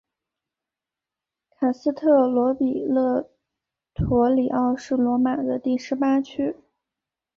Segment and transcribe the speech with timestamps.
[1.51, 3.29] 卡斯特罗比勒
[3.93, 6.55] 陀里奥是罗马的第十八区。